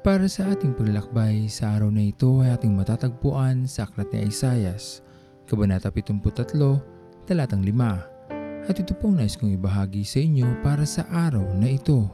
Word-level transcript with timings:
Para 0.00 0.32
sa 0.32 0.48
ating 0.48 0.72
paglalakbay 0.80 1.44
sa 1.52 1.76
araw 1.76 1.92
na 1.92 2.08
ito 2.08 2.40
ay 2.40 2.56
ating 2.56 2.72
matatagpuan 2.72 3.68
sa 3.68 3.84
Aklat 3.84 4.08
ni 4.16 4.32
Isayas, 4.32 5.04
Kabanata 5.44 5.92
73, 5.92 7.28
Talatang 7.28 7.60
5. 7.60 8.64
At 8.64 8.80
ito 8.80 8.96
pong 8.96 9.20
nais 9.20 9.36
kong 9.36 9.60
ibahagi 9.60 10.00
sa 10.08 10.24
inyo 10.24 10.64
para 10.64 10.88
sa 10.88 11.04
araw 11.04 11.52
na 11.52 11.76
ito. 11.76 12.08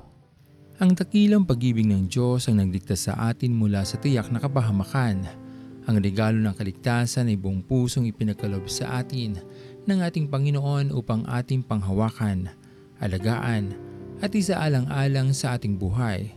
Ang 0.82 0.98
dakilang 0.98 1.46
pag-ibig 1.46 1.86
ng 1.86 2.10
Diyos 2.10 2.50
ang 2.50 2.58
nagligtas 2.58 3.06
sa 3.06 3.30
atin 3.30 3.54
mula 3.54 3.86
sa 3.86 4.02
tiyak 4.02 4.34
na 4.34 4.42
kapahamakan. 4.42 5.22
Ang 5.86 5.96
regalo 6.02 6.42
ng 6.42 6.58
kaligtasan 6.58 7.30
ay 7.30 7.38
buong 7.38 7.62
pusong 7.62 8.10
ipinagkalob 8.10 8.66
sa 8.66 8.98
atin 8.98 9.38
ng 9.86 9.98
ating 10.02 10.26
Panginoon 10.26 10.90
upang 10.90 11.22
ating 11.30 11.62
panghawakan, 11.62 12.50
alagaan, 12.98 13.78
at 14.18 14.34
isaalang-alang 14.34 15.30
sa 15.30 15.54
ating 15.54 15.78
buhay 15.78 16.34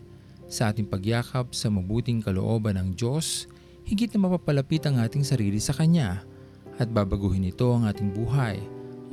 sa 0.50 0.74
ating 0.74 0.90
pagyakap 0.90 1.54
sa 1.54 1.70
mabuting 1.70 2.26
kalooban 2.26 2.76
ng 2.82 2.98
Diyos, 2.98 3.46
higit 3.86 4.10
na 4.18 4.26
mapapalapit 4.26 4.82
ang 4.90 4.98
ating 4.98 5.22
sarili 5.22 5.62
sa 5.62 5.78
Kanya 5.78 6.26
at 6.82 6.90
babaguhin 6.90 7.46
ito 7.46 7.70
ang 7.70 7.86
ating 7.86 8.10
buhay 8.10 8.58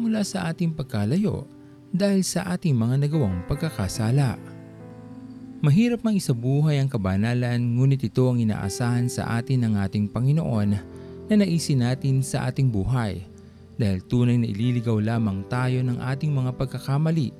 mula 0.00 0.24
sa 0.24 0.48
ating 0.48 0.72
pagkalayo 0.72 1.44
dahil 1.92 2.24
sa 2.24 2.48
ating 2.56 2.72
mga 2.72 3.04
nagawang 3.04 3.44
pagkakasala. 3.44 4.40
Mahirap 5.60 6.04
mang 6.04 6.16
isabuhay 6.16 6.80
ang 6.80 6.88
kabanalan 6.88 7.58
ngunit 7.58 8.04
ito 8.04 8.28
ang 8.28 8.40
inaasahan 8.40 9.08
sa 9.08 9.40
atin 9.40 9.64
ng 9.64 9.74
ating 9.80 10.08
Panginoon 10.12 10.70
na 11.26 11.34
naisin 11.34 11.82
natin 11.82 12.20
sa 12.20 12.48
ating 12.48 12.68
buhay 12.68 13.24
dahil 13.76 14.00
tunay 14.04 14.40
na 14.40 14.48
ililigaw 14.48 15.00
lamang 15.00 15.44
tayo 15.48 15.80
ng 15.84 16.00
ating 16.00 16.32
mga 16.32 16.56
pagkakamali 16.56 17.32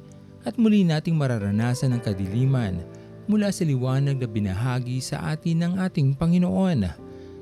at 0.48 0.56
muli 0.56 0.84
nating 0.84 1.16
mararanasan 1.16 1.96
ang 1.96 2.02
kadiliman 2.04 2.84
mula 3.26 3.50
sa 3.50 3.66
liwanag 3.66 4.18
na 4.18 4.26
binahagi 4.30 5.02
sa 5.02 5.34
atin 5.34 5.66
ng 5.66 5.72
ating 5.82 6.14
Panginoon. 6.14 6.86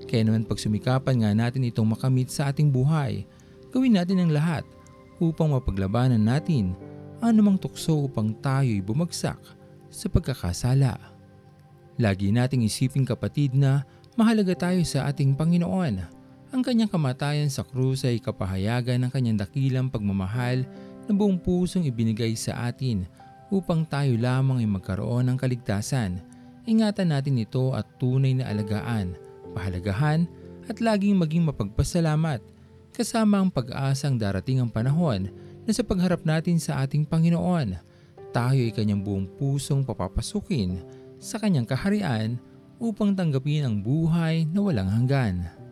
Kaya 0.04 0.22
naman 0.24 0.48
pagsumikapan 0.48 1.24
nga 1.24 1.30
natin 1.32 1.68
itong 1.68 1.88
makamit 1.88 2.28
sa 2.32 2.52
ating 2.52 2.68
buhay, 2.72 3.24
gawin 3.72 3.96
natin 3.96 4.20
ang 4.20 4.32
lahat 4.32 4.64
upang 5.20 5.52
mapaglabanan 5.52 6.20
natin 6.20 6.76
ang 7.20 7.36
anumang 7.36 7.56
tukso 7.60 8.04
upang 8.04 8.36
tayo'y 8.36 8.84
bumagsak 8.84 9.40
sa 9.88 10.06
pagkakasala. 10.10 10.98
Lagi 11.96 12.34
nating 12.34 12.66
isipin 12.66 13.06
kapatid 13.06 13.54
na 13.54 13.86
mahalaga 14.18 14.52
tayo 14.68 14.82
sa 14.82 15.06
ating 15.08 15.38
Panginoon. 15.38 15.94
Ang 16.54 16.62
kanyang 16.62 16.90
kamatayan 16.90 17.50
sa 17.50 17.66
krus 17.66 18.06
ay 18.06 18.18
kapahayagan 18.18 19.02
ng 19.06 19.10
kanyang 19.10 19.38
dakilang 19.42 19.90
pagmamahal 19.90 20.66
na 21.06 21.12
buong 21.12 21.38
pusong 21.38 21.86
ibinigay 21.86 22.34
sa 22.38 22.70
atin 22.70 23.06
upang 23.52 23.84
tayo 23.88 24.16
lamang 24.16 24.64
ay 24.64 24.68
magkaroon 24.68 25.28
ng 25.32 25.36
kaligtasan. 25.40 26.20
Ingatan 26.64 27.12
natin 27.12 27.40
ito 27.40 27.76
at 27.76 27.84
tunay 28.00 28.32
na 28.36 28.48
alagaan, 28.48 29.16
pahalagahan 29.52 30.24
at 30.64 30.80
laging 30.80 31.20
maging 31.20 31.44
mapagpasalamat 31.44 32.40
kasama 32.94 33.42
ang 33.42 33.50
pag-asang 33.50 34.14
darating 34.16 34.62
ang 34.62 34.70
panahon 34.70 35.28
na 35.66 35.72
sa 35.74 35.82
pagharap 35.82 36.22
natin 36.22 36.62
sa 36.62 36.84
ating 36.86 37.02
Panginoon, 37.04 37.74
tayo 38.30 38.60
ay 38.60 38.70
kanyang 38.70 39.02
buong 39.02 39.26
pusong 39.34 39.82
papapasukin 39.82 40.78
sa 41.18 41.40
kanyang 41.42 41.66
kaharian 41.66 42.38
upang 42.78 43.16
tanggapin 43.16 43.66
ang 43.66 43.76
buhay 43.82 44.46
na 44.46 44.60
walang 44.62 44.90
hanggan. 44.90 45.63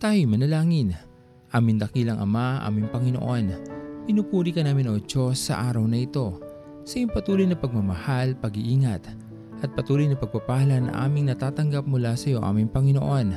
Tayo 0.00 0.24
manalangin. 0.32 0.96
Amin 1.52 1.76
dakilang 1.76 2.24
Ama, 2.24 2.64
aming 2.64 2.88
Panginoon, 2.88 3.52
pinupuri 4.08 4.48
ka 4.48 4.64
namin 4.64 4.88
o 4.88 4.96
Diyos 4.96 5.36
sa 5.36 5.68
araw 5.68 5.84
na 5.84 6.00
ito 6.00 6.40
sa 6.88 6.96
iyong 6.96 7.12
patuloy 7.12 7.44
na 7.44 7.52
pagmamahal, 7.52 8.32
pag-iingat 8.40 9.12
at 9.60 9.70
patuloy 9.76 10.08
na 10.08 10.16
pagpapala 10.16 10.80
na 10.80 11.04
aming 11.04 11.28
natatanggap 11.28 11.84
mula 11.84 12.16
sa 12.16 12.32
iyo 12.32 12.40
aming 12.40 12.72
Panginoon. 12.72 13.28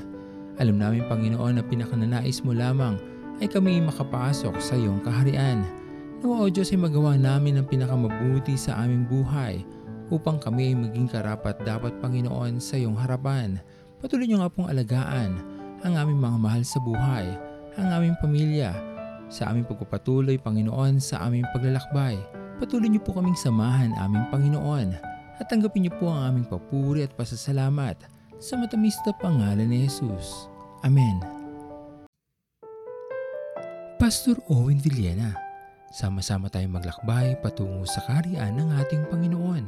Alam 0.55 0.79
namin 0.79 1.03
Panginoon 1.11 1.59
na 1.59 1.67
pinakananais 1.67 2.39
mo 2.47 2.55
lamang 2.55 2.95
ay 3.43 3.51
kami 3.51 3.83
makapasok 3.83 4.55
sa 4.63 4.79
iyong 4.79 5.03
kaharian. 5.03 5.67
Nawa 6.23 6.47
o 6.47 6.47
Diyos 6.47 6.71
ay 6.71 6.79
magawa 6.79 7.19
namin 7.19 7.59
ang 7.59 7.67
pinakamabuti 7.67 8.55
sa 8.55 8.79
aming 8.79 9.03
buhay 9.11 9.67
upang 10.15 10.39
kami 10.39 10.71
ay 10.71 10.79
maging 10.79 11.11
karapat 11.11 11.59
dapat 11.67 11.91
Panginoon 11.99 12.63
sa 12.63 12.79
iyong 12.79 12.95
harapan. 12.95 13.59
Patuloy 13.99 14.31
niyo 14.31 14.39
nga 14.39 14.47
pong 14.47 14.71
alagaan 14.71 15.52
ang 15.83 15.99
aming 15.99 16.19
mga 16.23 16.37
mahal 16.39 16.63
sa 16.63 16.79
buhay, 16.79 17.27
ang 17.75 17.87
aming 17.91 18.15
pamilya, 18.23 18.71
sa 19.27 19.51
aming 19.51 19.67
pagpapatuloy, 19.67 20.39
Panginoon, 20.39 21.03
sa 21.03 21.27
aming 21.27 21.43
paglalakbay. 21.51 22.15
Patuloy 22.63 22.87
niyo 22.87 23.03
po 23.03 23.11
kaming 23.19 23.35
samahan, 23.35 23.91
aming 23.99 24.23
Panginoon, 24.31 24.95
at 25.43 25.45
tanggapin 25.51 25.83
niyo 25.83 25.93
po 25.99 26.07
ang 26.07 26.31
aming 26.31 26.47
papuri 26.47 27.03
at 27.03 27.11
pasasalamat 27.19 27.99
sa 28.39 28.55
matamis 28.55 28.95
na 29.03 29.11
pangalan 29.19 29.67
ni 29.67 29.83
Jesus. 29.83 30.47
Amen. 30.87 31.19
Pastor 33.99 34.39
Owen 34.51 34.79
Villena, 34.79 35.35
sama-sama 35.91 36.47
tayong 36.47 36.79
maglakbay 36.79 37.39
patungo 37.43 37.83
sa 37.83 38.03
kariyan 38.07 38.55
ng 38.55 38.69
ating 38.83 39.03
Panginoon. 39.11 39.67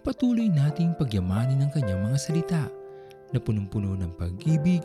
Patuloy 0.00 0.48
nating 0.48 0.96
pagyamanin 0.96 1.60
ang 1.60 1.70
kanyang 1.72 2.00
mga 2.08 2.18
salita 2.20 2.64
na 3.32 3.38
punong-puno 3.40 3.96
ng 3.96 4.12
pag-ibig 4.16 4.84